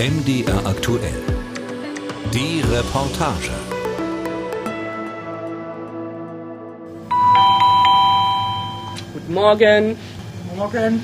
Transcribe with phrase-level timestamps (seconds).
[0.00, 1.22] MDR aktuell.
[2.32, 3.50] Die Reportage.
[9.12, 9.96] Guten Morgen.
[10.56, 11.02] Morgen.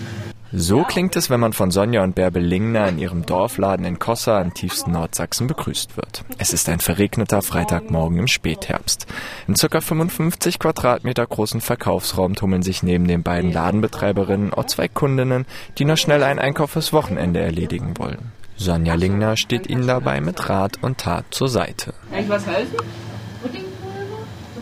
[0.51, 4.40] So klingt es, wenn man von Sonja und Bärbel Lingner in ihrem Dorfladen in Kossa
[4.40, 6.24] im tiefsten Nordsachsen begrüßt wird.
[6.38, 9.06] Es ist ein verregneter Freitagmorgen im Spätherbst.
[9.46, 9.80] Im ca.
[9.82, 15.44] 55 Quadratmeter großen Verkaufsraum tummeln sich neben den beiden Ladenbetreiberinnen auch zwei Kundinnen,
[15.76, 18.33] die noch schnell einen Einkauf fürs Wochenende erledigen wollen.
[18.56, 21.95] Sonja Lingner steht ihnen dabei mit Rat und Tat zur Seite.
[22.10, 22.77] Kann ich was helfen?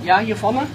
[0.04, 0.66] Ja, hier vorne.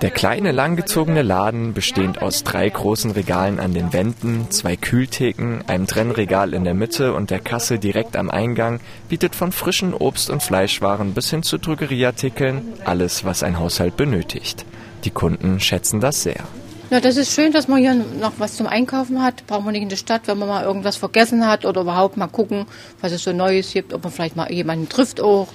[0.00, 5.86] Der kleine, langgezogene Laden, bestehend aus drei großen Regalen an den Wänden, zwei Kühltheken, einem
[5.86, 10.42] Trennregal in der Mitte und der Kasse direkt am Eingang, bietet von frischen Obst- und
[10.42, 14.64] Fleischwaren bis hin zu Drogerieartikeln alles, was ein Haushalt benötigt.
[15.04, 16.44] Die Kunden schätzen das sehr.
[16.92, 19.46] Na, das ist schön, dass man hier noch was zum Einkaufen hat.
[19.46, 22.26] Braucht man nicht in der Stadt, wenn man mal irgendwas vergessen hat oder überhaupt mal
[22.26, 22.66] gucken,
[23.00, 25.48] was es so Neues gibt, ob man vielleicht mal jemanden trifft auch.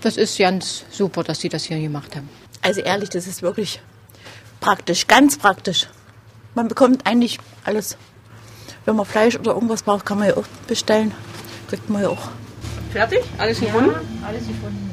[0.00, 2.26] Das ist ganz super, dass sie das hier gemacht haben.
[2.62, 3.82] Also ehrlich, das ist wirklich
[4.60, 5.88] praktisch, ganz praktisch.
[6.54, 7.98] Man bekommt eigentlich alles.
[8.86, 11.12] Wenn man Fleisch oder irgendwas braucht, kann man ja auch bestellen.
[11.68, 12.30] Kriegt man ja auch.
[12.92, 13.20] Fertig?
[13.36, 13.90] Alles gefunden?
[14.26, 14.90] alles gefunden.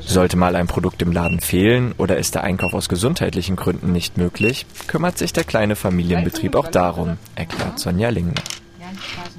[0.00, 4.16] Sollte mal ein Produkt im Laden fehlen oder ist der Einkauf aus gesundheitlichen Gründen nicht
[4.18, 8.42] möglich, kümmert sich der kleine Familienbetrieb auch darum, erklärt Sonja Lingner.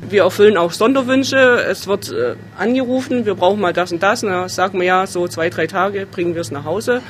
[0.01, 1.37] Wir erfüllen auch Sonderwünsche.
[1.37, 4.23] Es wird äh, angerufen, wir brauchen mal das und das.
[4.23, 7.01] Na, sagen wir ja, so zwei, drei Tage bringen wir es nach Hause.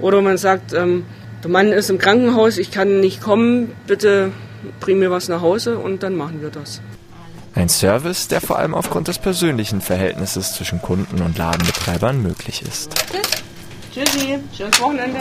[0.00, 1.04] Oder man sagt, ähm,
[1.42, 4.32] der Mann ist im Krankenhaus, ich kann nicht kommen, bitte
[4.80, 6.80] bring mir was nach Hause und dann machen wir das.
[7.58, 12.94] Ein Service, der vor allem aufgrund des persönlichen Verhältnisses zwischen Kunden und Ladenbetreibern möglich ist.
[13.92, 15.18] Tschüssi, schönes Wochenende.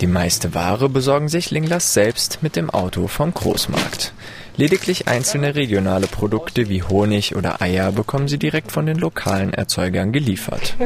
[0.00, 4.12] Die meiste Ware besorgen sich Linglers selbst mit dem Auto vom Großmarkt.
[4.58, 10.12] Lediglich einzelne regionale Produkte wie Honig oder Eier bekommen sie direkt von den lokalen Erzeugern
[10.12, 10.76] geliefert.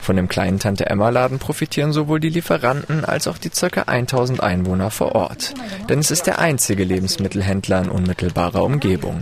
[0.00, 3.82] Von dem kleinen Tante-Emma-Laden profitieren sowohl die Lieferanten als auch die ca.
[3.82, 5.54] 1000 Einwohner vor Ort.
[5.88, 9.20] Denn es ist der einzige Lebensmittelhändler in unmittelbarer Umgebung.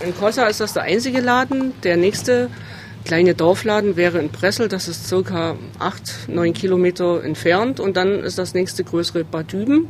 [0.00, 1.72] In Kossa ist das der einzige Laden.
[1.84, 2.50] Der nächste
[3.06, 7.80] kleine Dorfladen wäre in Bressel, das ist circa 8, 9 Kilometer entfernt.
[7.80, 9.88] Und dann ist das nächste größere Bad Düben.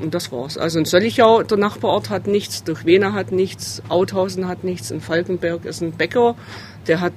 [0.00, 0.56] Und das war's.
[0.56, 5.64] Also in Söllichau, der Nachbarort, hat nichts, Durchwena hat nichts, Authausen hat nichts, in Falkenberg
[5.64, 6.36] ist ein Bäcker,
[6.86, 7.12] der hat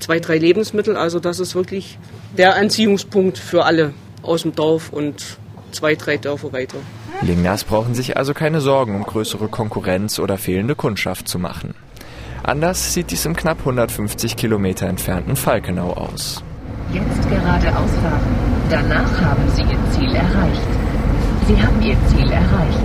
[0.00, 0.96] zwei, drei Lebensmittel.
[0.96, 1.98] Also das ist wirklich
[2.36, 5.38] der Anziehungspunkt für alle aus dem Dorf und
[5.72, 6.78] zwei, drei Dörfer weiter.
[7.22, 11.74] Lingners brauchen sich also keine Sorgen um größere Konkurrenz oder fehlende Kundschaft zu machen.
[12.42, 16.42] Anders sieht dies im knapp 150 Kilometer entfernten Falkenau aus.
[16.92, 18.36] Jetzt geradeaus fahren.
[18.70, 20.77] Danach haben Sie Ihr Ziel erreicht.
[21.48, 22.78] Sie haben Ihr Ziel erreicht.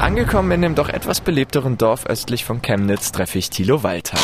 [0.00, 4.18] Angekommen in dem doch etwas belebteren Dorf östlich von Chemnitz treffe ich Thilo Walter.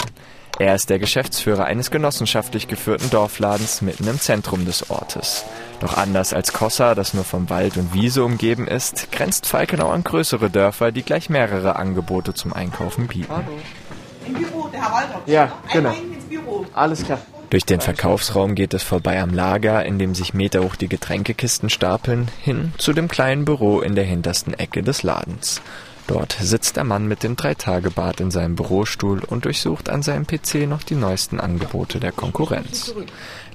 [0.59, 5.45] Er ist der Geschäftsführer eines genossenschaftlich geführten Dorfladens mitten im Zentrum des Ortes.
[5.79, 10.03] Doch anders als Kossa, das nur vom Wald und Wiese umgeben ist, grenzt Falkenau an
[10.03, 13.33] größere Dörfer, die gleich mehrere Angebote zum Einkaufen bieten.
[14.27, 15.21] Im Büro, der Herr Walter.
[15.27, 15.91] Ja, genau.
[15.91, 16.67] Einmal ins Büro.
[16.75, 17.21] Alles klar.
[17.53, 22.29] Durch den Verkaufsraum geht es vorbei am Lager, in dem sich meterhoch die Getränkekisten stapeln,
[22.41, 25.61] hin zu dem kleinen Büro in der hintersten Ecke des Ladens.
[26.07, 30.67] Dort sitzt der Mann mit dem Dreitagebart in seinem Bürostuhl und durchsucht an seinem PC
[30.67, 32.95] noch die neuesten Angebote der Konkurrenz.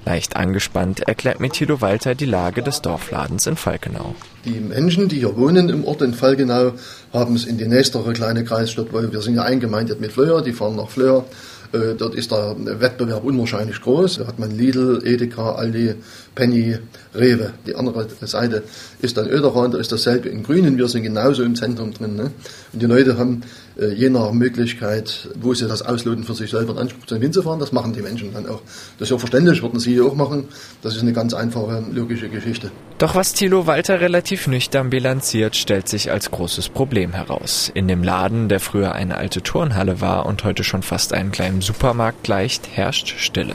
[0.06, 1.50] Leicht angespannt erklärt mir
[1.82, 4.14] Walter die Lage des Dorfladens in Falkenau.
[4.46, 6.74] Die Menschen, die hier wohnen im Ort in Falkenau,
[7.12, 10.54] haben es in die nächstere kleine Kreisstadt, weil wir sind ja eingemeindet mit Flöhr, die
[10.54, 11.26] fahren nach Flöhr.
[11.74, 14.18] Äh, Dort ist der Wettbewerb unwahrscheinlich groß.
[14.20, 15.96] Da hat man Lidl, Edeka, Aldi,
[16.36, 16.78] Penny,
[17.18, 17.54] Rewe.
[17.66, 18.64] Die andere Seite
[19.02, 20.78] ist dann Öderan, da ist dasselbe in Grünen.
[20.78, 22.16] Wir sind genauso im Zentrum drin.
[22.16, 22.32] Ne?
[22.74, 23.42] Und die Leute haben
[23.80, 27.60] äh, je nach Möglichkeit, wo sie das ausloten für sich selber in Anspruch zu hinzufahren,
[27.60, 28.62] das machen die Menschen dann auch.
[28.98, 30.46] Das ist ja verständlich, würden sie auch machen.
[30.82, 32.72] Das ist eine ganz einfache, logische Geschichte.
[32.98, 37.72] Doch was Thilo Walter relativ nüchtern bilanziert, stellt sich als großes Problem heraus.
[37.74, 41.62] In dem Laden, der früher eine alte Turnhalle war und heute schon fast einem kleinen
[41.62, 43.54] Supermarkt gleicht, herrscht Stille.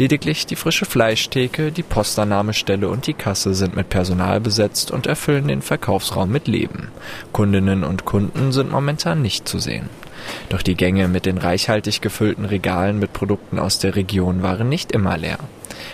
[0.00, 5.46] Lediglich die frische Fleischtheke, die Postannahmestelle und die Kasse sind mit Personal besetzt und erfüllen
[5.46, 6.88] den Verkaufsraum mit Leben.
[7.32, 9.90] Kundinnen und Kunden sind momentan nicht zu sehen.
[10.48, 14.90] Doch die Gänge mit den reichhaltig gefüllten Regalen mit Produkten aus der Region waren nicht
[14.90, 15.38] immer leer.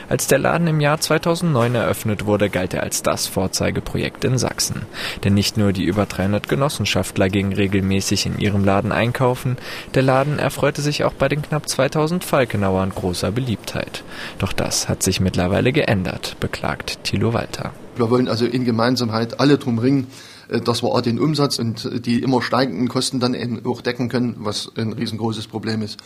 [0.09, 4.83] Als der Laden im Jahr 2009 eröffnet wurde, galt er als das Vorzeigeprojekt in Sachsen.
[5.25, 9.57] Denn nicht nur die über 300 Genossenschaftler gingen regelmäßig in ihrem Laden einkaufen,
[9.95, 14.05] der Laden erfreute sich auch bei den knapp 2000 Falkenauern großer Beliebtheit.
[14.39, 17.73] Doch das hat sich mittlerweile geändert, beklagt Thilo Walter.
[17.97, 20.07] Wir wollen also in Gemeinsamkeit alle drum ringen,
[20.49, 24.37] dass wir auch den Umsatz und die immer steigenden Kosten dann eben auch decken können,
[24.39, 25.99] was ein riesengroßes Problem ist.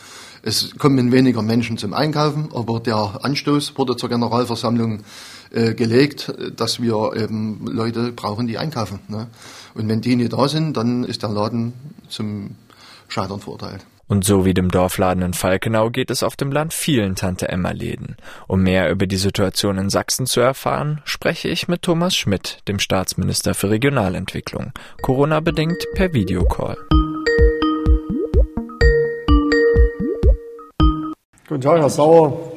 [0.43, 5.03] Es kommen weniger Menschen zum Einkaufen, aber der Anstoß wurde zur Generalversammlung
[5.51, 8.99] äh, gelegt, dass wir eben Leute brauchen, die einkaufen.
[9.07, 9.27] Ne?
[9.73, 11.73] Und wenn die nicht da sind, dann ist der Laden
[12.09, 12.55] zum
[13.07, 13.85] Scheitern verurteilt.
[14.11, 18.17] Und so wie dem Dorfladen in Falkenau geht es auf dem Land vielen Tante-Emma-Läden.
[18.45, 22.79] Um mehr über die Situation in Sachsen zu erfahren, spreche ich mit Thomas Schmidt, dem
[22.79, 26.75] Staatsminister für Regionalentwicklung, Corona-bedingt per Videocall.
[31.47, 32.51] Guten Tag, Herr Sauer.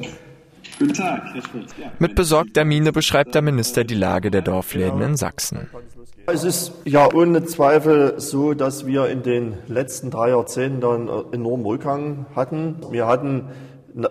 [0.77, 1.67] Guten Tag, Herr Schmidt.
[1.79, 1.89] Ja.
[1.99, 5.69] Mit besorgter Miene beschreibt der Minister die Lage der Dorfläden in Sachsen.
[6.27, 11.65] Es ist ja ohne Zweifel so, dass wir in den letzten drei Jahrzehnten einen enormen
[11.67, 12.77] Rückgang hatten.
[12.89, 13.49] Wir hatten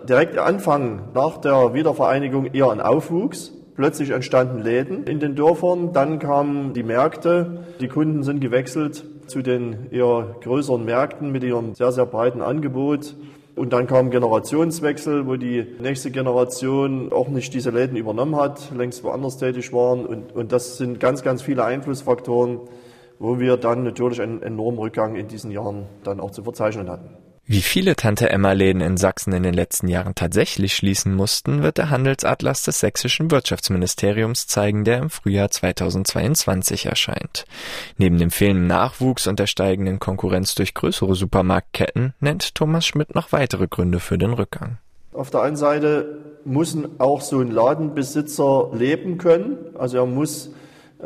[0.07, 3.51] direkt am Anfang nach der Wiedervereinigung eher einen Aufwuchs.
[3.75, 9.41] Plötzlich entstanden Läden in den Dörfern, dann kamen die Märkte, die Kunden sind gewechselt zu
[9.41, 13.13] den eher größeren Märkten mit ihrem sehr, sehr breiten Angebot.
[13.55, 19.03] Und dann kam Generationswechsel, wo die nächste Generation auch nicht diese Läden übernommen hat, längst
[19.03, 20.05] woanders tätig waren.
[20.05, 22.59] Und, und das sind ganz, ganz viele Einflussfaktoren,
[23.17, 27.24] wo wir dann natürlich einen enormen Rückgang in diesen Jahren dann auch zu verzeichnen hatten.
[27.47, 32.63] Wie viele Tante-Emma-Läden in Sachsen in den letzten Jahren tatsächlich schließen mussten, wird der Handelsatlas
[32.63, 37.45] des sächsischen Wirtschaftsministeriums zeigen, der im Frühjahr 2022 erscheint.
[37.99, 43.31] Neben dem fehlenden Nachwuchs und der steigenden Konkurrenz durch größere Supermarktketten nennt Thomas Schmidt noch
[43.31, 44.79] weitere Gründe für den Rückgang.
[45.13, 50.49] Auf der einen Seite muss auch so ein Ladenbesitzer leben können, also er muss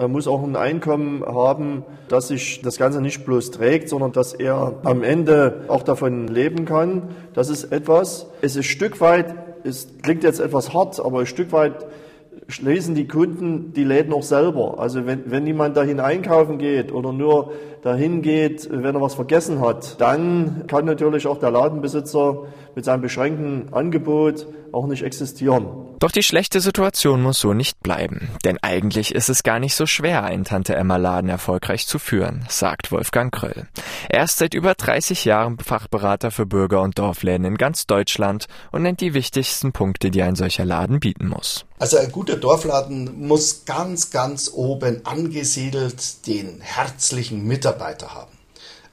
[0.07, 4.80] muss auch ein Einkommen haben, dass sich das Ganze nicht bloß trägt, sondern dass er
[4.83, 7.09] am Ende auch davon leben kann.
[7.33, 8.27] Das ist etwas.
[8.41, 9.33] Es ist ein Stück weit,
[9.63, 11.88] es klingt jetzt etwas hart, aber ein Stück weit
[12.47, 14.80] schließen die Kunden die Läden auch selber.
[14.80, 17.51] Also wenn, wenn jemand dahin einkaufen geht oder nur
[17.81, 22.44] dahin geht, wenn er was vergessen hat, dann kann natürlich auch der Ladenbesitzer
[22.76, 25.66] mit seinem beschränkten Angebot auch nicht existieren.
[26.00, 28.30] Doch die schlechte Situation muss so nicht bleiben.
[28.46, 33.34] Denn eigentlich ist es gar nicht so schwer, einen Tante-Emma-Laden erfolgreich zu führen, sagt Wolfgang
[33.34, 33.68] Kröll.
[34.08, 38.84] Er ist seit über 30 Jahren Fachberater für Bürger- und Dorfläden in ganz Deutschland und
[38.84, 41.66] nennt die wichtigsten Punkte, die ein solcher Laden bieten muss.
[41.80, 47.69] Also ein guter Dorfladen muss ganz, ganz oben angesiedelt den herzlichen Mitarbeiter
[48.13, 48.39] haben.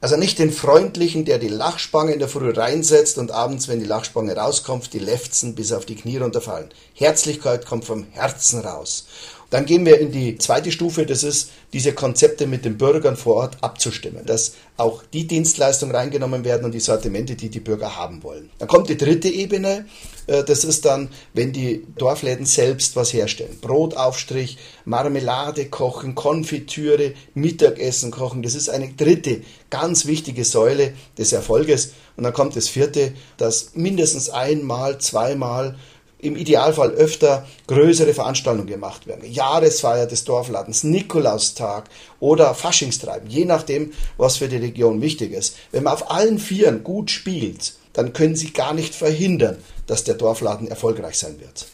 [0.00, 3.86] Also nicht den freundlichen, der die Lachspange in der Früh reinsetzt und abends, wenn die
[3.86, 6.68] Lachspange rauskommt, die Lefzen bis auf die Knie runterfallen.
[6.94, 9.06] Herzlichkeit kommt vom Herzen raus.
[9.50, 13.36] Dann gehen wir in die zweite Stufe, das ist diese Konzepte mit den Bürgern vor
[13.36, 18.22] Ort abzustimmen, dass auch die Dienstleistungen reingenommen werden und die Sortimente, die die Bürger haben
[18.22, 18.50] wollen.
[18.58, 19.86] Dann kommt die dritte Ebene,
[20.26, 23.58] äh, das ist dann, wenn die Dorfläden selbst was herstellen.
[23.60, 31.92] Brotaufstrich, Marmelade kochen, Konfitüre, Mittagessen kochen, das ist eine dritte ganz wichtige Säule des Erfolges.
[32.16, 35.76] Und dann kommt das vierte, dass mindestens einmal, zweimal
[36.18, 39.30] im Idealfall öfter größere Veranstaltungen gemacht werden.
[39.30, 41.84] Jahresfeier des Dorfladens, Nikolaustag
[42.20, 45.56] oder Faschingstreiben, je nachdem, was für die Region wichtig ist.
[45.72, 50.14] Wenn man auf allen Vieren gut spielt, dann können Sie gar nicht verhindern, dass der
[50.14, 51.66] Dorfladen erfolgreich sein wird.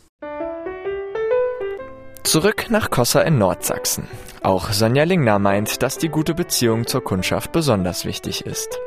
[2.25, 4.06] Zurück nach Kossa in Nordsachsen.
[4.43, 8.79] Auch Sonja Lingner meint, dass die gute Beziehung zur Kundschaft besonders wichtig ist.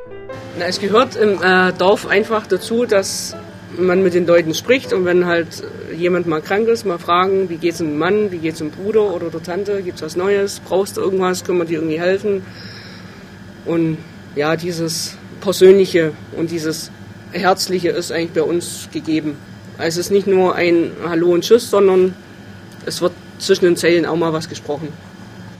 [0.57, 3.35] Na, es gehört im äh, Dorf einfach dazu, dass
[3.77, 5.63] man mit den Leuten spricht und wenn halt
[5.95, 9.29] jemand mal krank ist, mal fragen, wie geht's dem Mann, wie geht's dem Bruder oder
[9.29, 12.43] der Tante, gibt's was Neues, brauchst du irgendwas, können wir dir irgendwie helfen?
[13.65, 13.97] Und
[14.35, 16.91] ja, dieses Persönliche und dieses
[17.31, 19.35] Herzliche ist eigentlich bei uns gegeben.
[19.77, 22.13] Also es ist nicht nur ein Hallo und Tschüss, sondern
[22.85, 24.87] es wird zwischen den Zellen auch mal was gesprochen.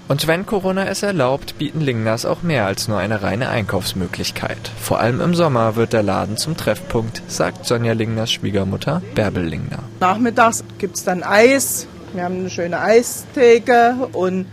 [0.08, 4.58] Und wenn Corona es erlaubt, bieten Lingners auch mehr als nur eine reine Einkaufsmöglichkeit.
[4.80, 9.80] Vor allem im Sommer wird der Laden zum Treffpunkt, sagt Sonja Lingners Schwiegermutter Bärbel Lingner.
[10.00, 11.88] Nachmittags gibt es dann Eis.
[12.14, 14.46] Wir haben eine schöne Eistheke und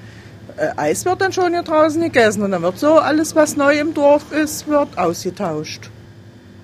[0.56, 2.42] äh, Eis wird dann schon hier draußen gegessen.
[2.42, 5.90] Und dann wird so alles, was neu im Dorf ist, wird ausgetauscht.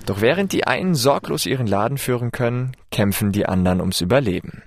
[0.06, 4.64] Doch während die einen sorglos ihren Laden führen können, kämpfen die anderen ums Überleben.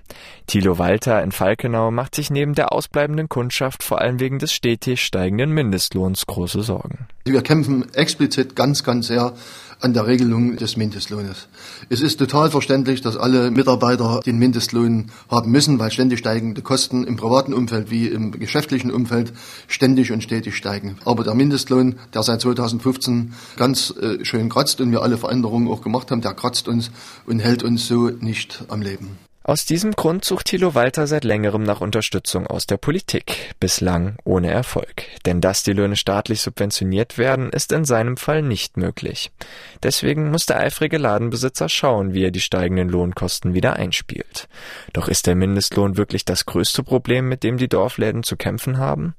[0.47, 5.03] Thilo Walter in Falkenau macht sich neben der ausbleibenden Kundschaft vor allem wegen des stetig
[5.03, 7.09] steigenden Mindestlohns große Sorgen.
[7.25, 9.33] Wir kämpfen explizit ganz, ganz sehr
[9.81, 11.47] an der Regelung des Mindestlohnes.
[11.89, 17.03] Es ist total verständlich, dass alle Mitarbeiter den Mindestlohn haben müssen, weil ständig steigende Kosten
[17.03, 19.33] im privaten Umfeld wie im geschäftlichen Umfeld
[19.67, 20.97] ständig und stetig steigen.
[21.05, 25.81] Aber der Mindestlohn, der seit 2015 ganz äh, schön kratzt und wir alle Veränderungen auch
[25.81, 26.91] gemacht haben, der kratzt uns
[27.25, 29.30] und hält uns so nicht am Leben.
[29.43, 34.51] Aus diesem Grund sucht Thilo Walter seit längerem nach Unterstützung aus der Politik, bislang ohne
[34.51, 35.03] Erfolg.
[35.25, 39.31] Denn dass die Löhne staatlich subventioniert werden, ist in seinem Fall nicht möglich.
[39.81, 44.47] Deswegen muss der eifrige Ladenbesitzer schauen, wie er die steigenden Lohnkosten wieder einspielt.
[44.93, 49.15] Doch ist der Mindestlohn wirklich das größte Problem, mit dem die Dorfläden zu kämpfen haben?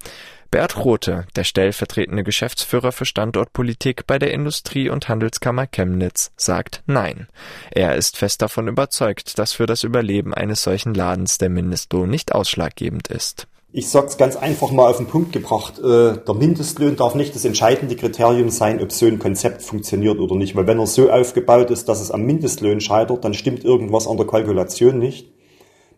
[0.52, 7.26] Bert Rothe, der stellvertretende Geschäftsführer für Standortpolitik bei der Industrie- und Handelskammer Chemnitz, sagt Nein.
[7.70, 12.34] Er ist fest davon überzeugt, dass für das Überleben eines solchen Ladens der Mindestlohn nicht
[12.34, 13.48] ausschlaggebend ist.
[13.72, 15.78] Ich sag's ganz einfach mal auf den Punkt gebracht.
[15.78, 20.36] Äh, der Mindestlohn darf nicht das entscheidende Kriterium sein, ob so ein Konzept funktioniert oder
[20.36, 20.54] nicht.
[20.54, 24.18] Weil wenn er so aufgebaut ist, dass es am Mindestlohn scheitert, dann stimmt irgendwas an
[24.18, 25.32] der Kalkulation nicht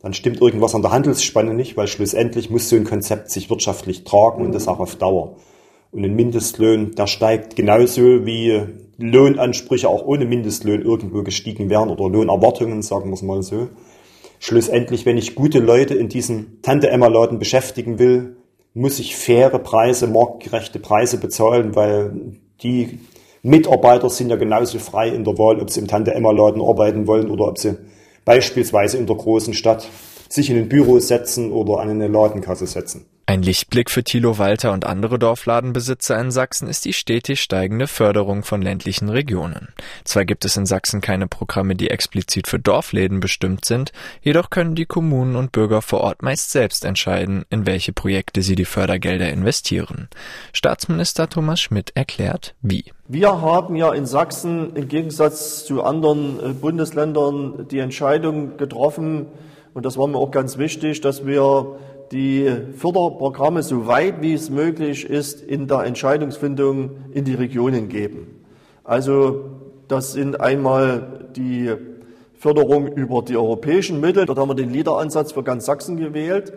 [0.05, 4.05] dann stimmt irgendwas an der Handelsspanne nicht, weil schlussendlich muss so ein Konzept sich wirtschaftlich
[4.05, 5.37] tragen und das auch auf Dauer.
[5.93, 8.61] Und ein Mindestlohn, der steigt genauso wie
[8.99, 13.69] Lohnansprüche auch ohne Mindestlohn irgendwo gestiegen wären oder Lohnerwartungen, sagen wir es mal so.
[14.41, 18.37] Schlussendlich, wenn ich gute Leute in diesen Tante-Emma-Laden beschäftigen will,
[18.75, 22.99] muss ich faire Preise, marktgerechte Preise bezahlen, weil die
[23.41, 27.49] Mitarbeiter sind ja genauso frei in der Wahl, ob sie im Tante-Emma-Laden arbeiten wollen oder
[27.49, 27.79] ob sie
[28.25, 29.88] beispielsweise in der großen Stadt
[30.28, 33.07] sich in ein Büro setzen oder an eine Ladenkasse setzen.
[33.26, 38.43] Ein Lichtblick für Thilo Walter und andere Dorfladenbesitzer in Sachsen ist die stetig steigende Förderung
[38.43, 39.69] von ländlichen Regionen.
[40.04, 44.75] Zwar gibt es in Sachsen keine Programme, die explizit für Dorfläden bestimmt sind, jedoch können
[44.75, 49.31] die Kommunen und Bürger vor Ort meist selbst entscheiden, in welche Projekte sie die Fördergelder
[49.31, 50.09] investieren.
[50.52, 52.85] Staatsminister Thomas Schmidt erklärt, wie.
[53.09, 59.28] Wir haben ja in Sachsen im Gegensatz zu anderen äh, Bundesländern die Entscheidung getroffen,
[59.73, 61.78] und das war mir auch ganz wichtig, dass wir
[62.13, 68.45] die Förderprogramme so weit wie es möglich ist in der Entscheidungsfindung in die Regionen geben.
[68.85, 69.45] Also
[69.89, 71.73] das sind einmal die
[72.35, 74.27] Förderung über die europäischen Mittel.
[74.27, 76.53] Dort haben wir den Leader-Ansatz für ganz Sachsen gewählt.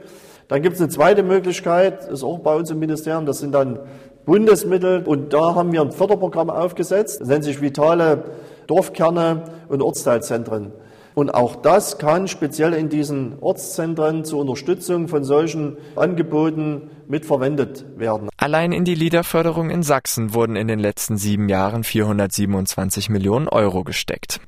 [0.47, 3.79] Dann gibt es eine zweite Möglichkeit, ist auch bei uns im Ministerium, das sind dann
[4.25, 5.03] Bundesmittel.
[5.05, 8.23] Und da haben wir ein Förderprogramm aufgesetzt, das nennt sich Vitale
[8.67, 10.71] Dorfkerne und Ortsteilzentren.
[11.17, 18.29] Und auch das kann speziell in diesen Ortszentren zur Unterstützung von solchen Angeboten mitverwendet werden.
[18.37, 23.83] Allein in die Liederförderung in Sachsen wurden in den letzten sieben Jahren 427 Millionen Euro
[23.83, 24.39] gesteckt.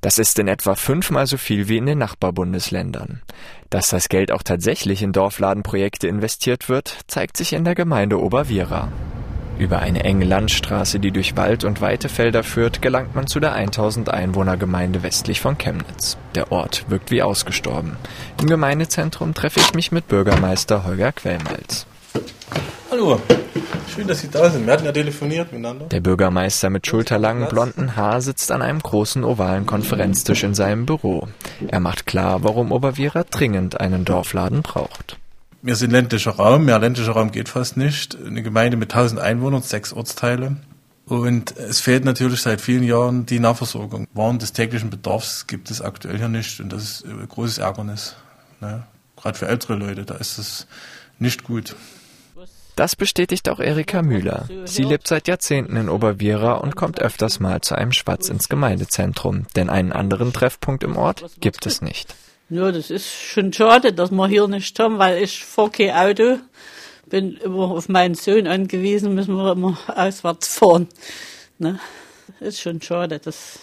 [0.00, 3.22] Das ist in etwa fünfmal so viel wie in den Nachbarbundesländern.
[3.70, 8.88] Dass das Geld auch tatsächlich in Dorfladenprojekte investiert wird, zeigt sich in der Gemeinde Oberviera.
[9.58, 13.54] Über eine enge Landstraße, die durch Wald und weite Felder führt, gelangt man zu der
[13.54, 16.16] 1000 Einwohner Gemeinde westlich von Chemnitz.
[16.36, 17.96] Der Ort wirkt wie ausgestorben.
[18.40, 21.86] Im Gemeindezentrum treffe ich mich mit Bürgermeister Holger Quellmalz.
[22.92, 23.20] Hallo,
[23.92, 24.64] schön, dass Sie da sind.
[24.64, 25.86] Wir hatten ja telefoniert miteinander.
[25.86, 31.26] Der Bürgermeister mit schulterlangen blonden Haar sitzt an einem großen ovalen Konferenztisch in seinem Büro.
[31.66, 35.18] Er macht klar, warum Oberviera dringend einen Dorfladen braucht
[35.68, 38.16] wir sind ländlicher Raum, mehr ländlicher Raum geht fast nicht.
[38.24, 40.56] Eine Gemeinde mit 1000 Einwohnern, sechs Ortsteile.
[41.04, 44.06] Und es fehlt natürlich seit vielen Jahren die Nahversorgung.
[44.14, 48.16] Waren des täglichen Bedarfs gibt es aktuell hier nicht und das ist ein großes Ärgernis.
[48.62, 48.84] Ne?
[49.16, 50.66] Gerade für ältere Leute, da ist es
[51.18, 51.76] nicht gut.
[52.74, 54.48] Das bestätigt auch Erika Müller.
[54.64, 59.44] Sie lebt seit Jahrzehnten in Oberviera und kommt öfters mal zu einem Schwatz ins Gemeindezentrum,
[59.54, 62.14] denn einen anderen Treffpunkt im Ort gibt es nicht.
[62.50, 66.38] Ja, das ist schon schade, dass wir hier nicht haben, weil ich fahre kein Auto,
[67.06, 70.88] bin immer auf meinen Sohn angewiesen, müssen wir immer auswärts fahren.
[71.58, 71.78] Ne?
[72.40, 73.58] Ist schon schade, das,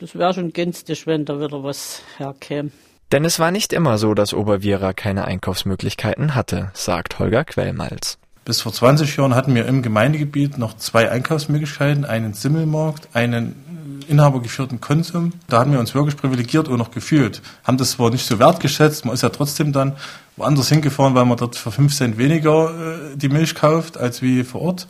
[0.00, 2.70] das wäre schon günstig, wenn da wieder was herkäme.
[3.12, 8.18] Denn es war nicht immer so, dass Oberviera keine Einkaufsmöglichkeiten hatte, sagt Holger Quellmalz.
[8.44, 13.63] Bis vor 20 Jahren hatten wir im Gemeindegebiet noch zwei Einkaufsmöglichkeiten, einen Simmelmarkt, einen
[14.08, 15.32] inhabergeführten Konsum.
[15.48, 17.42] Da haben wir uns wirklich privilegiert auch noch gefühlt.
[17.64, 19.96] Haben das zwar nicht so wertgeschätzt, man ist ja trotzdem dann
[20.36, 24.44] woanders hingefahren, weil man dort für 5 Cent weniger äh, die Milch kauft als wie
[24.44, 24.88] vor Ort.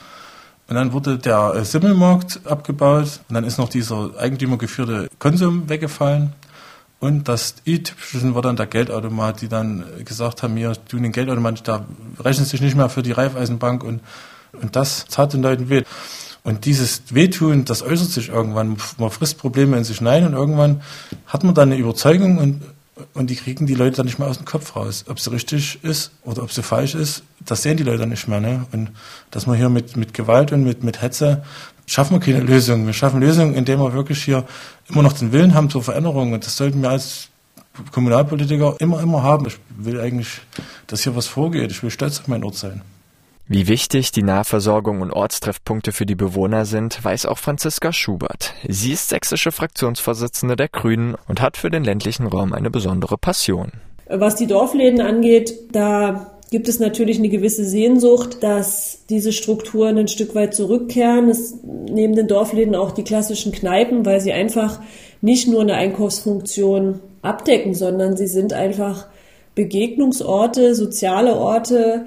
[0.68, 6.33] Und dann wurde der äh, Simmelmarkt abgebaut und dann ist noch dieser eigentümergeführte Konsum weggefallen.
[7.00, 11.68] Und das i-typische war dann der Geldautomat, die dann gesagt haben, mir, du den Geldautomat,
[11.68, 11.85] da
[12.18, 14.00] rechnet sich nicht mehr für die Raiffeisenbank und,
[14.52, 15.83] und das tat den Leuten weh.
[16.44, 18.76] Und dieses Wehtun, das äußert sich irgendwann.
[18.98, 20.82] Man frisst Probleme in sich hinein und irgendwann
[21.26, 22.62] hat man dann eine Überzeugung und,
[23.14, 25.06] und die kriegen die Leute dann nicht mehr aus dem Kopf raus.
[25.08, 28.40] Ob sie richtig ist oder ob sie falsch ist, das sehen die Leute nicht mehr.
[28.40, 28.66] Ne?
[28.72, 28.90] Und
[29.30, 31.42] dass man hier mit, mit Gewalt und mit, mit Hetze
[31.86, 32.84] schaffen wir keine Lösung.
[32.84, 34.44] Wir schaffen Lösungen, indem wir wirklich hier
[34.90, 36.34] immer noch den Willen haben zur Veränderung.
[36.34, 37.28] Und das sollten wir als
[37.90, 39.46] Kommunalpolitiker immer, immer haben.
[39.46, 40.42] Ich will eigentlich,
[40.88, 41.70] dass hier was vorgeht.
[41.70, 42.82] Ich will stolz auf meinen Ort sein.
[43.46, 48.54] Wie wichtig die Nahversorgung und Ortstreffpunkte für die Bewohner sind, weiß auch Franziska Schubert.
[48.66, 53.72] Sie ist sächsische Fraktionsvorsitzende der Grünen und hat für den ländlichen Raum eine besondere Passion.
[54.08, 60.08] Was die Dorfläden angeht, da gibt es natürlich eine gewisse Sehnsucht, dass diese Strukturen ein
[60.08, 61.28] Stück weit zurückkehren.
[61.28, 64.80] Es neben den Dorfläden auch die klassischen Kneipen, weil sie einfach
[65.20, 69.06] nicht nur eine Einkaufsfunktion abdecken, sondern sie sind einfach
[69.54, 72.06] Begegnungsorte, soziale Orte,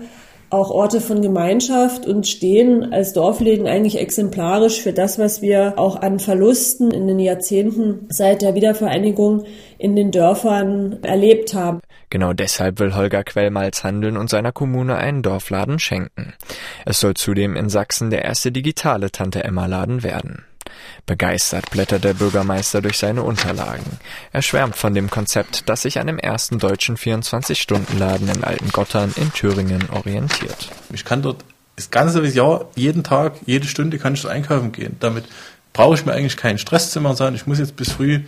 [0.49, 5.97] auch Orte von Gemeinschaft und stehen als Dorfläden eigentlich exemplarisch für das, was wir auch
[5.97, 9.43] an Verlusten in den Jahrzehnten seit der Wiedervereinigung
[9.77, 11.81] in den Dörfern erlebt haben.
[12.09, 16.33] Genau deshalb will Holger Quellmalz handeln und seiner Kommune einen Dorfladen schenken.
[16.85, 20.46] Es soll zudem in Sachsen der erste digitale Tante-Emma-Laden werden.
[21.05, 23.99] Begeistert blättert der Bürgermeister durch seine Unterlagen.
[24.33, 29.31] Er schwärmt von dem Konzept, das sich an dem ersten deutschen 24-Stunden-Laden in Altengottern in
[29.33, 30.69] Thüringen orientiert.
[30.93, 31.43] Ich kann dort
[31.75, 34.97] das ganze Jahr, jeden Tag, jede Stunde kann ich dort einkaufen gehen.
[34.99, 35.25] Damit
[35.73, 37.35] brauche ich mir eigentlich kein Stresszimmer sein.
[37.35, 38.21] Ich muss jetzt bis früh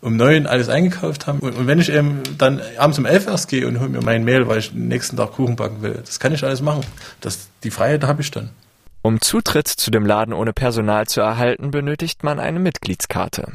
[0.00, 1.40] um neun alles eingekauft haben.
[1.40, 4.24] Und, und, wenn ich eben dann abends um elf erst gehe und hole mir mein
[4.24, 6.84] Mehl, weil ich den nächsten Tag Kuchen backen will, das kann ich alles machen.
[7.20, 8.50] Das, die Freiheit habe ich dann.
[9.04, 13.48] Um Zutritt zu dem Laden ohne Personal zu erhalten, benötigt man eine Mitgliedskarte.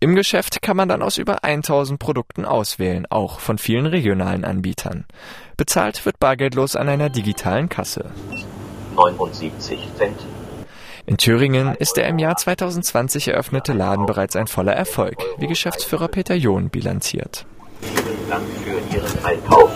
[0.00, 5.04] Im Geschäft kann man dann aus über 1000 Produkten auswählen, auch von vielen regionalen Anbietern.
[5.58, 8.12] Bezahlt wird bargeldlos an einer digitalen Kasse.
[8.96, 10.16] 79 Cent.
[11.04, 16.08] In Thüringen ist der im Jahr 2020 eröffnete Laden bereits ein voller Erfolg, wie Geschäftsführer
[16.08, 17.44] Peter John bilanziert.
[17.82, 19.70] Vielen Dank für Ihren Einkauf.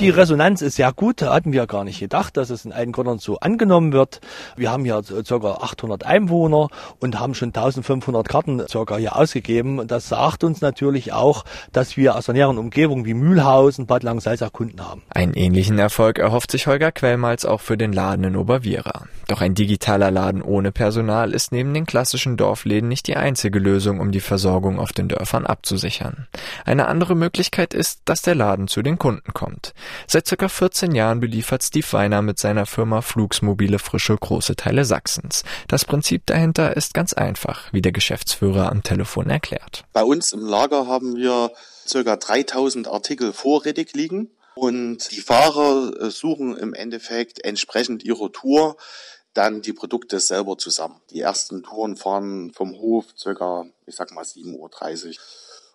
[0.00, 1.22] Die Resonanz ist sehr gut.
[1.22, 4.20] Da hatten wir gar nicht gedacht, dass es in Altengottern so angenommen wird.
[4.56, 5.36] Wir haben hier ca.
[5.36, 8.96] 800 Einwohner und haben schon 1500 Karten ca.
[8.96, 9.86] hier ausgegeben.
[9.86, 14.50] Das sagt uns natürlich auch, dass wir aus der näheren Umgebung wie Mühlhausen, Bad Langensalza
[14.50, 15.02] Kunden haben.
[15.10, 19.06] Einen ähnlichen Erfolg erhofft sich Holger Quellmalz auch für den Laden in Oberviera.
[19.28, 24.00] Doch ein digitaler Laden ohne Personal ist neben den klassischen Dorfläden nicht die einzige Lösung,
[24.00, 26.26] um die Versorgung auf den Dörfern abzusichern.
[26.64, 29.72] Eine andere Möglichkeit ist, dass der Laden zu den Kunden kommt.
[30.06, 35.44] Seit circa 14 Jahren beliefert Steve Weiner mit seiner Firma Flugsmobile Frische große Teile Sachsens.
[35.68, 39.84] Das Prinzip dahinter ist ganz einfach, wie der Geschäftsführer am Telefon erklärt.
[39.92, 41.52] Bei uns im Lager haben wir
[41.86, 48.76] circa 3000 Artikel vorrätig liegen und die Fahrer äh, suchen im Endeffekt entsprechend ihrer Tour
[49.34, 51.00] dann die Produkte selber zusammen.
[51.10, 55.14] Die ersten Touren fahren vom Hof circa, ich sag mal 7.30 Uhr.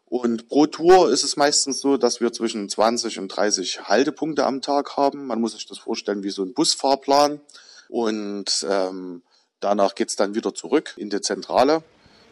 [0.09, 4.61] Und pro Tour ist es meistens so, dass wir zwischen 20 und 30 Haltepunkte am
[4.61, 5.27] Tag haben.
[5.27, 7.39] Man muss sich das vorstellen wie so ein Busfahrplan.
[7.89, 9.21] Und ähm,
[9.59, 11.83] danach geht's dann wieder zurück in die Zentrale.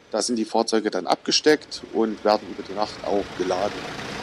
[0.10, 4.17] Da sind die Fahrzeuge dann abgesteckt und werden über die Nacht auch geladen.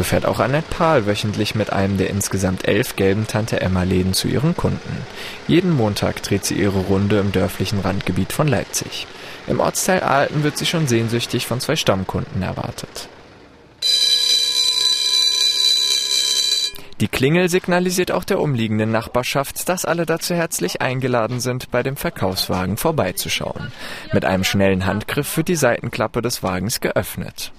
[0.00, 4.56] So fährt auch Annette Pahl wöchentlich mit einem der insgesamt elf gelben Tante-Emma-Läden zu ihren
[4.56, 5.04] Kunden.
[5.46, 9.06] Jeden Montag dreht sie ihre Runde im dörflichen Randgebiet von Leipzig.
[9.46, 13.10] Im Ortsteil Alten wird sie schon sehnsüchtig von zwei Stammkunden erwartet.
[17.00, 21.98] Die Klingel signalisiert auch der umliegenden Nachbarschaft, dass alle dazu herzlich eingeladen sind, bei dem
[21.98, 23.70] Verkaufswagen vorbeizuschauen.
[24.14, 27.52] Mit einem schnellen Handgriff wird die Seitenklappe des Wagens geöffnet.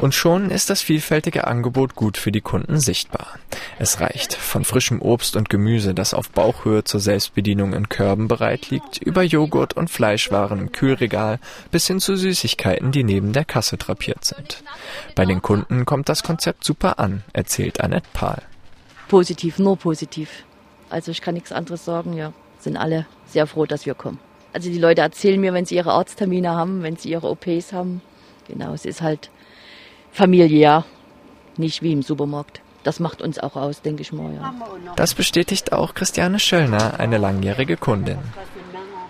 [0.00, 3.38] Und schon ist das vielfältige Angebot gut für die Kunden sichtbar.
[3.78, 8.70] Es reicht von frischem Obst und Gemüse, das auf Bauchhöhe zur Selbstbedienung in Körben bereit
[8.70, 11.38] liegt, über Joghurt und Fleischwaren im Kühlregal
[11.70, 14.62] bis hin zu Süßigkeiten, die neben der Kasse drapiert sind.
[15.14, 18.42] Bei den Kunden kommt das Konzept super an, erzählt Annette Pahl.
[19.08, 20.44] Positiv, nur positiv.
[20.88, 22.32] Also ich kann nichts anderes sagen, ja.
[22.58, 24.18] Sind alle sehr froh, dass wir kommen.
[24.52, 28.02] Also die Leute erzählen mir, wenn sie ihre Arzttermine haben, wenn sie ihre OPs haben.
[28.48, 29.30] Genau, es ist halt
[30.12, 30.84] familiär,
[31.56, 32.60] nicht wie im Supermarkt.
[32.82, 34.34] Das macht uns auch aus, denke ich mal.
[34.34, 34.54] Ja.
[34.96, 38.18] Das bestätigt auch Christiane Schöllner, eine langjährige Kundin.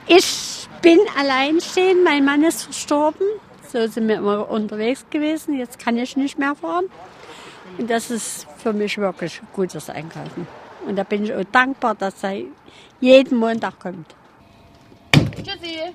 [0.08, 3.26] Ich bin alleinstehend, mein Mann ist verstorben.
[3.72, 5.56] So sind wir immer unterwegs gewesen.
[5.56, 6.86] Jetzt kann ich nicht mehr fahren.
[7.78, 10.48] Und das ist für mich wirklich gutes Einkaufen.
[10.86, 12.42] Und da bin ich auch dankbar, dass er
[13.00, 14.14] jeden Montag kommt.
[15.36, 15.94] Tschüssi.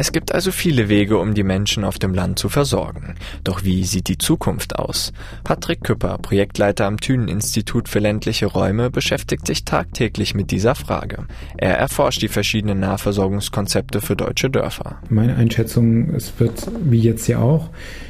[0.00, 3.16] Es gibt also viele Wege, um die Menschen auf dem Land zu versorgen.
[3.44, 5.12] Doch wie sieht die Zukunft aus?
[5.44, 11.26] Patrick Küpper, Projektleiter am Thünen-Institut für ländliche Räume, beschäftigt sich tagtäglich mit dieser Frage.
[11.58, 15.02] Er erforscht die verschiedenen Nahversorgungskonzepte für deutsche Dörfer.
[15.10, 17.68] Meine Einschätzung, es wird wie jetzt ja auch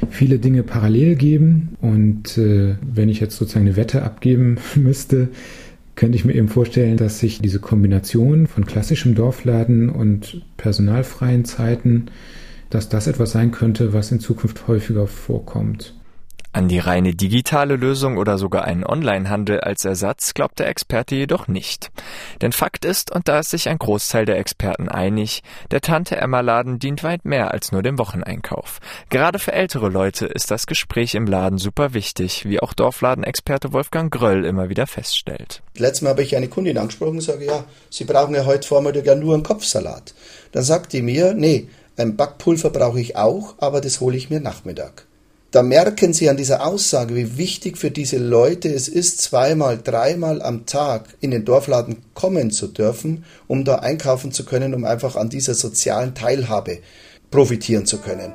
[0.09, 5.27] viele Dinge parallel geben und äh, wenn ich jetzt sozusagen eine Wette abgeben müsste,
[5.95, 12.05] könnte ich mir eben vorstellen, dass sich diese Kombination von klassischem Dorfladen und personalfreien Zeiten,
[12.69, 15.93] dass das etwas sein könnte, was in Zukunft häufiger vorkommt.
[16.53, 21.47] An die reine digitale Lösung oder sogar einen Onlinehandel als Ersatz glaubt der Experte jedoch
[21.47, 21.91] nicht.
[22.41, 27.03] Denn Fakt ist, und da ist sich ein Großteil der Experten einig, der Tante-Emma-Laden dient
[27.03, 28.79] weit mehr als nur dem Wocheneinkauf.
[29.09, 34.11] Gerade für ältere Leute ist das Gespräch im Laden super wichtig, wie auch Dorfladenexperte Wolfgang
[34.11, 35.63] Gröll immer wieder feststellt.
[35.77, 39.05] Letztes Mal habe ich eine Kundin angesprochen und sage, ja, Sie brauchen ja heute Vormittag
[39.05, 40.13] ja nur einen Kopfsalat.
[40.51, 44.41] Dann sagt die mir, nee, ein Backpulver brauche ich auch, aber das hole ich mir
[44.41, 45.05] Nachmittag.
[45.51, 50.41] Da merken Sie an dieser Aussage, wie wichtig für diese Leute es ist, zweimal, dreimal
[50.41, 55.17] am Tag in den Dorfladen kommen zu dürfen, um da einkaufen zu können, um einfach
[55.17, 56.79] an dieser sozialen Teilhabe
[57.31, 58.31] profitieren zu können.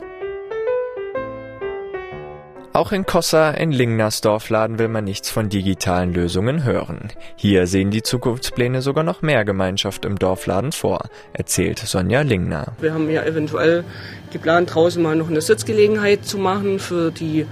[2.77, 7.09] Auch in Kossa, in Lingners Dorfladen, will man nichts von digitalen Lösungen hören.
[7.35, 12.75] Hier sehen die Zukunftspläne sogar noch mehr Gemeinschaft im Dorfladen vor, erzählt Sonja Lingner.
[12.79, 13.83] Wir haben ja eventuell
[14.31, 17.47] geplant, draußen mal noch eine Sitzgelegenheit zu machen für die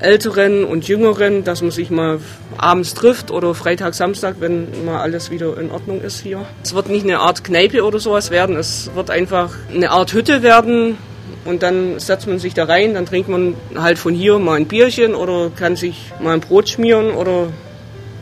[0.00, 2.18] Älteren und Jüngeren, dass man sich mal
[2.56, 6.44] abends trifft oder Freitag, Samstag, wenn mal alles wieder in Ordnung ist hier.
[6.64, 10.42] Es wird nicht eine Art Kneipe oder sowas werden, es wird einfach eine Art Hütte
[10.42, 10.98] werden,
[11.44, 14.66] und dann setzt man sich da rein, dann trinkt man halt von hier mal ein
[14.66, 17.48] Bierchen oder kann sich mal ein Brot schmieren oder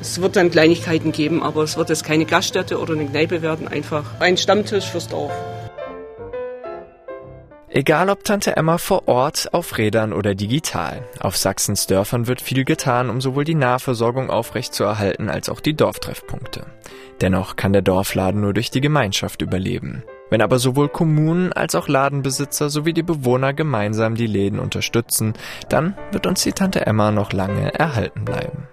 [0.01, 3.69] es wird dann Kleinigkeiten geben, aber es wird jetzt keine Gaststätte oder eine Kneipe werden,
[3.69, 5.33] einfach ein Stammtisch fürs Dorf.
[7.75, 11.09] Egal ob Tante Emma vor Ort, auf Rädern oder digital.
[11.21, 16.67] Auf Sachsens Dörfern wird viel getan, um sowohl die Nahversorgung aufrechtzuerhalten als auch die Dorftreffpunkte.
[17.23, 20.03] Dennoch kann der Dorfladen nur durch die Gemeinschaft überleben.
[20.33, 25.35] Wenn aber sowohl Kommunen als auch Ladenbesitzer sowie die Bewohner gemeinsam die Läden unterstützen,
[25.69, 28.67] dann wird uns die Tante Emma noch lange erhalten bleiben.